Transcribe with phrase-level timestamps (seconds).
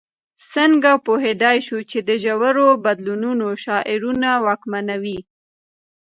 [0.53, 5.19] څنګه پوهېدای شو چې د ژورو بدلونونو شعارونه واکمنوي.